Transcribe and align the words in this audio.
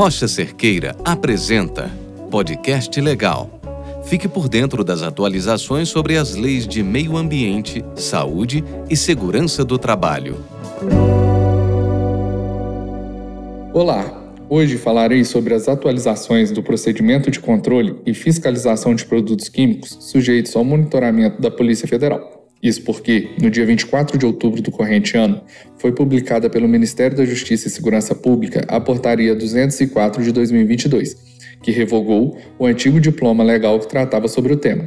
Rocha 0.00 0.26
Cerqueira 0.26 0.96
apresenta 1.04 1.90
Podcast 2.30 2.98
Legal. 2.98 3.60
Fique 4.06 4.26
por 4.26 4.48
dentro 4.48 4.82
das 4.82 5.02
atualizações 5.02 5.90
sobre 5.90 6.16
as 6.16 6.34
leis 6.34 6.66
de 6.66 6.82
meio 6.82 7.18
ambiente, 7.18 7.84
saúde 7.96 8.64
e 8.88 8.96
segurança 8.96 9.62
do 9.62 9.78
trabalho. 9.78 10.42
Olá! 13.74 14.32
Hoje 14.48 14.78
falarei 14.78 15.22
sobre 15.22 15.52
as 15.52 15.68
atualizações 15.68 16.50
do 16.50 16.62
procedimento 16.62 17.30
de 17.30 17.38
controle 17.38 18.00
e 18.06 18.14
fiscalização 18.14 18.94
de 18.94 19.04
produtos 19.04 19.50
químicos 19.50 19.98
sujeitos 20.00 20.56
ao 20.56 20.64
monitoramento 20.64 21.42
da 21.42 21.50
Polícia 21.50 21.86
Federal. 21.86 22.39
Isso 22.62 22.82
porque, 22.82 23.30
no 23.40 23.48
dia 23.48 23.64
24 23.64 24.18
de 24.18 24.26
outubro 24.26 24.60
do 24.60 24.70
corrente 24.70 25.16
ano, 25.16 25.40
foi 25.78 25.92
publicada 25.92 26.50
pelo 26.50 26.68
Ministério 26.68 27.16
da 27.16 27.24
Justiça 27.24 27.68
e 27.68 27.70
Segurança 27.70 28.14
Pública 28.14 28.64
a 28.68 28.78
Portaria 28.78 29.34
204 29.34 30.22
de 30.22 30.30
2022, 30.30 31.16
que 31.62 31.70
revogou 31.70 32.36
o 32.58 32.66
antigo 32.66 33.00
diploma 33.00 33.42
legal 33.42 33.80
que 33.80 33.88
tratava 33.88 34.28
sobre 34.28 34.52
o 34.52 34.56
tema. 34.56 34.86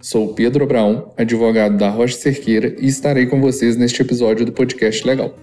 Sou 0.00 0.34
Pedro 0.34 0.64
Abraão, 0.64 1.12
advogado 1.16 1.76
da 1.76 1.88
Rocha 1.88 2.16
Cerqueira, 2.16 2.74
e 2.80 2.88
estarei 2.88 3.26
com 3.26 3.40
vocês 3.40 3.76
neste 3.76 4.02
episódio 4.02 4.44
do 4.44 4.50
podcast 4.50 5.06
Legal. 5.06 5.36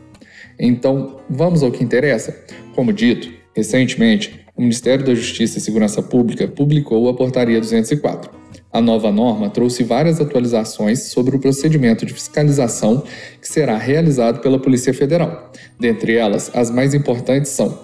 Então, 0.59 1.21
vamos 1.29 1.63
ao 1.63 1.71
que 1.71 1.81
interessa? 1.81 2.37
Como 2.75 2.91
dito, 2.91 3.31
recentemente, 3.55 4.45
o 4.53 4.61
Ministério 4.61 5.05
da 5.05 5.15
Justiça 5.15 5.57
e 5.57 5.61
Segurança 5.61 6.03
Pública 6.03 6.45
publicou 6.45 7.07
a 7.07 7.13
Portaria 7.13 7.61
204 7.61 8.38
a 8.71 8.79
nova 8.79 9.11
norma 9.11 9.49
trouxe 9.49 9.83
várias 9.83 10.21
atualizações 10.21 11.03
sobre 11.03 11.35
o 11.35 11.39
procedimento 11.39 12.05
de 12.05 12.13
fiscalização 12.13 13.03
que 13.41 13.47
será 13.47 13.77
realizado 13.77 14.41
pela 14.41 14.59
Polícia 14.59 14.93
Federal. 14.93 15.51
Dentre 15.79 16.15
elas, 16.15 16.51
as 16.53 16.69
mais 16.69 16.93
importantes 16.93 17.51
são 17.51 17.79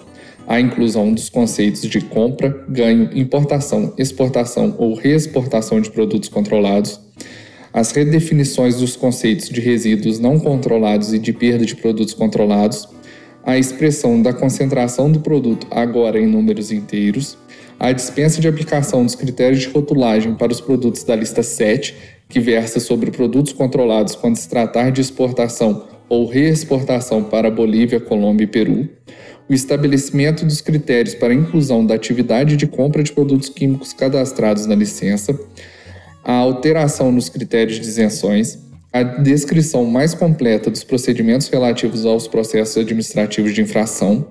a 0.46 0.60
inclusão 0.60 1.12
dos 1.12 1.28
conceitos 1.28 1.82
de 1.82 2.00
compra, 2.00 2.64
ganho, 2.68 3.10
importação, 3.18 3.92
exportação 3.98 4.76
ou 4.78 4.94
reexportação 4.94 5.80
de 5.80 5.90
produtos 5.90 6.28
controlados, 6.28 7.00
as 7.72 7.90
redefinições 7.90 8.76
dos 8.76 8.96
conceitos 8.96 9.48
de 9.48 9.60
resíduos 9.60 10.18
não 10.18 10.38
controlados 10.38 11.12
e 11.12 11.18
de 11.18 11.32
perda 11.32 11.66
de 11.66 11.74
produtos 11.74 12.14
controlados, 12.14 12.88
a 13.44 13.58
expressão 13.58 14.22
da 14.22 14.32
concentração 14.32 15.10
do 15.10 15.20
produto 15.20 15.66
agora 15.70 16.18
em 16.18 16.26
números 16.26 16.72
inteiros, 16.72 17.36
a 17.78 17.92
dispensa 17.92 18.40
de 18.40 18.48
aplicação 18.48 19.04
dos 19.04 19.14
critérios 19.14 19.60
de 19.60 19.68
rotulagem 19.68 20.34
para 20.34 20.52
os 20.52 20.60
produtos 20.60 21.04
da 21.04 21.14
lista 21.14 21.42
7, 21.42 21.94
que 22.28 22.40
versa 22.40 22.80
sobre 22.80 23.10
produtos 23.10 23.52
controlados 23.52 24.14
quando 24.14 24.36
se 24.36 24.48
tratar 24.48 24.90
de 24.90 25.00
exportação 25.00 25.86
ou 26.08 26.26
reexportação 26.26 27.22
para 27.22 27.50
Bolívia, 27.50 28.00
Colômbia 28.00 28.44
e 28.44 28.48
Peru, 28.48 28.88
o 29.48 29.54
estabelecimento 29.54 30.44
dos 30.44 30.60
critérios 30.60 31.14
para 31.14 31.34
inclusão 31.34 31.84
da 31.84 31.94
atividade 31.94 32.56
de 32.56 32.66
compra 32.66 33.02
de 33.02 33.12
produtos 33.12 33.48
químicos 33.48 33.92
cadastrados 33.92 34.66
na 34.66 34.74
licença, 34.74 35.38
a 36.24 36.32
alteração 36.32 37.12
nos 37.12 37.28
critérios 37.28 37.78
de 37.78 37.86
isenções, 37.86 38.58
a 38.92 39.02
descrição 39.02 39.84
mais 39.84 40.14
completa 40.14 40.70
dos 40.70 40.82
procedimentos 40.82 41.48
relativos 41.48 42.04
aos 42.04 42.26
processos 42.26 42.78
administrativos 42.78 43.54
de 43.54 43.60
infração, 43.60 44.26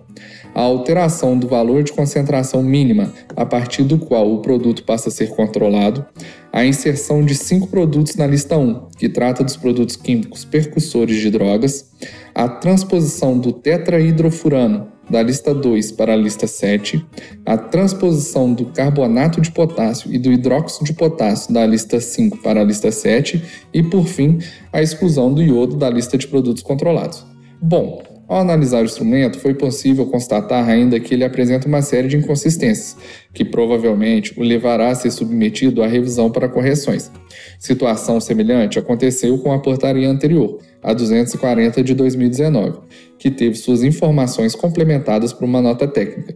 a 0.56 0.62
alteração 0.62 1.38
do 1.38 1.50
valor 1.50 1.84
de 1.84 1.92
concentração 1.92 2.64
mínima 2.64 3.12
a 3.36 3.46
partir 3.46 3.84
do 3.84 4.00
qual 4.00 4.34
o 4.34 4.40
produto 4.40 4.84
passa 4.84 5.10
a 5.10 5.12
ser 5.12 5.28
controlado, 5.28 6.06
a 6.52 6.66
inserção 6.66 7.26
de 7.26 7.36
cinco 7.36 7.68
produtos 7.68 8.16
na 8.16 8.26
lista 8.26 8.58
1, 8.58 8.88
que 8.98 9.10
trata 9.10 9.44
dos 9.44 9.58
produtos 9.58 9.98
químicos 9.98 10.46
percussores 10.46 11.18
de 11.18 11.30
drogas, 11.30 11.92
a 12.34 12.48
transposição 12.48 13.38
do 13.38 13.52
tetrahidrofurano 13.52 14.88
da 15.10 15.22
lista 15.22 15.54
2 15.54 15.92
para 15.92 16.14
a 16.14 16.16
lista 16.16 16.48
7, 16.48 17.06
a 17.46 17.58
transposição 17.58 18.54
do 18.54 18.68
carbonato 18.68 19.42
de 19.42 19.52
potássio 19.52 20.12
e 20.12 20.18
do 20.18 20.32
hidróxido 20.32 20.86
de 20.86 20.94
potássio 20.94 21.54
da 21.54 21.66
lista 21.66 22.00
5 22.00 22.38
para 22.38 22.62
a 22.62 22.64
lista 22.64 22.92
7 22.92 23.44
e, 23.74 23.84
por 23.84 24.08
fim, 24.08 24.40
a 24.72 24.82
exclusão 24.82 25.34
do 25.34 25.44
iodo 25.44 25.76
da 25.76 25.90
lista 25.90 26.18
de 26.18 26.28
produtos 26.28 26.64
controlados. 26.64 27.26
Bom, 27.62 28.15
ao 28.28 28.40
analisar 28.40 28.82
o 28.82 28.86
instrumento, 28.86 29.40
foi 29.40 29.54
possível 29.54 30.06
constatar 30.08 30.68
ainda 30.68 31.00
que 31.00 31.14
ele 31.14 31.24
apresenta 31.24 31.68
uma 31.68 31.82
série 31.82 32.08
de 32.08 32.18
inconsistências, 32.18 32.98
que 33.34 33.46
provavelmente 33.46 34.34
o 34.40 34.44
levará 34.44 34.90
a 34.90 34.96
ser 34.96 35.12
submetido 35.12 35.84
à 35.84 35.88
revisão 35.88 36.32
para 36.32 36.50
correções. 36.50 37.12
Situação 37.60 38.20
semelhante 38.20 38.80
aconteceu 38.80 39.38
com 39.38 39.52
a 39.52 39.60
portaria 39.60 40.10
anterior, 40.10 40.60
a 40.82 40.94
240 40.94 41.84
de 41.84 41.94
2019, 41.94 42.80
que 43.20 43.30
teve 43.30 43.56
suas 43.56 43.84
informações 43.84 44.56
complementadas 44.56 45.32
por 45.32 45.46
uma 45.46 45.62
nota 45.62 45.88
técnica. 45.88 46.34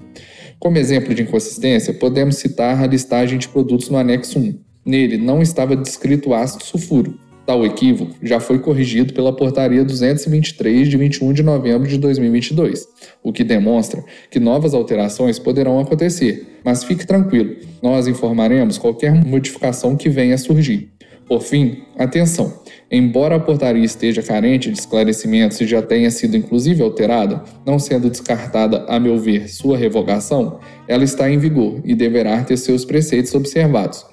Como 0.59 0.77
exemplo 0.77 1.15
de 1.15 1.23
inconsistência, 1.23 1.93
podemos 1.93 2.35
citar 2.35 2.81
a 2.83 2.87
listagem 2.87 3.39
de 3.39 3.47
produtos 3.47 3.89
no 3.89 3.97
anexo 3.97 4.37
1. 4.37 4.59
Nele 4.85 5.17
não 5.17 5.41
estava 5.41 5.75
descrito 5.75 6.33
ácido 6.33 6.63
sulfúrico, 6.63 7.28
Tal 7.49 7.65
equívoco 7.65 8.13
já 8.21 8.39
foi 8.39 8.59
corrigido 8.59 9.11
pela 9.11 9.35
Portaria 9.35 9.83
223 9.83 10.87
de 10.87 10.95
21 10.95 11.33
de 11.33 11.41
novembro 11.41 11.89
de 11.89 11.97
2022, 11.97 12.87
o 13.23 13.33
que 13.33 13.43
demonstra 13.43 14.05
que 14.29 14.39
novas 14.39 14.75
alterações 14.75 15.39
poderão 15.39 15.79
acontecer, 15.79 16.59
mas 16.63 16.83
fique 16.83 17.07
tranquilo, 17.07 17.55
nós 17.81 18.05
informaremos 18.05 18.77
qualquer 18.77 19.25
modificação 19.25 19.95
que 19.95 20.09
venha 20.09 20.35
a 20.35 20.37
surgir. 20.37 20.91
Por 21.27 21.41
fim, 21.41 21.85
atenção! 21.97 22.53
Embora 22.91 23.37
a 23.37 23.39
portaria 23.39 23.83
esteja 23.83 24.21
carente 24.21 24.69
de 24.69 24.77
esclarecimentos 24.77 25.59
e 25.59 25.65
já 25.65 25.81
tenha 25.81 26.11
sido 26.11 26.37
inclusive 26.37 26.83
alterada, 26.83 27.43
não 27.65 27.79
sendo 27.79 28.11
descartada, 28.11 28.85
a 28.87 28.99
meu 28.99 29.17
ver, 29.17 29.49
sua 29.49 29.75
revogação, 29.75 30.59
ela 30.87 31.03
está 31.03 31.27
em 31.27 31.39
vigor 31.39 31.81
e 31.83 31.95
deverá 31.95 32.43
ter 32.43 32.57
seus 32.57 32.85
preceitos 32.85 33.33
observados. 33.33 34.05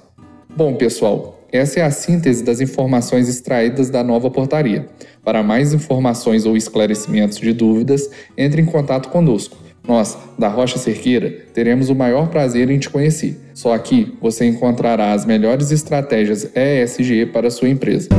Bom, 0.55 0.73
pessoal, 0.73 1.36
essa 1.57 1.79
é 1.79 1.83
a 1.83 1.91
síntese 1.91 2.43
das 2.43 2.61
informações 2.61 3.27
extraídas 3.27 3.89
da 3.89 4.03
nova 4.03 4.29
portaria. 4.29 4.87
Para 5.23 5.43
mais 5.43 5.73
informações 5.73 6.45
ou 6.45 6.55
esclarecimentos 6.55 7.39
de 7.39 7.51
dúvidas, 7.51 8.09
entre 8.37 8.61
em 8.61 8.65
contato 8.65 9.09
conosco. 9.09 9.57
Nós, 9.87 10.17
da 10.37 10.49
Rocha 10.49 10.77
Cerqueira, 10.77 11.29
teremos 11.53 11.89
o 11.89 11.95
maior 11.95 12.27
prazer 12.27 12.69
em 12.69 12.77
te 12.77 12.89
conhecer. 12.89 13.39
Só 13.53 13.73
aqui 13.73 14.17
você 14.21 14.45
encontrará 14.45 15.13
as 15.13 15.25
melhores 15.25 15.71
estratégias 15.71 16.49
ESG 16.53 17.27
para 17.27 17.49
sua 17.49 17.69
empresa. 17.69 18.09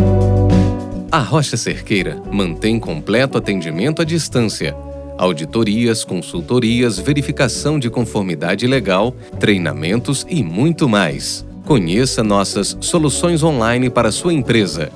A 1.12 1.20
Rocha 1.20 1.56
Cerqueira 1.56 2.20
mantém 2.30 2.78
completo 2.78 3.38
atendimento 3.38 4.02
à 4.02 4.04
distância. 4.04 4.74
Auditorias, 5.18 6.04
consultorias, 6.04 6.98
verificação 6.98 7.78
de 7.78 7.90
conformidade 7.90 8.66
legal, 8.66 9.14
treinamentos 9.38 10.24
e 10.28 10.42
muito 10.42 10.88
mais. 10.88 11.47
Conheça 11.68 12.24
nossas 12.24 12.78
soluções 12.80 13.42
online 13.42 13.90
para 13.90 14.10
sua 14.10 14.32
empresa. 14.32 14.90